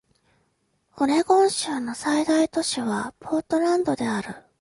[0.97, 4.33] オレゴン州の最大都市はポートランドである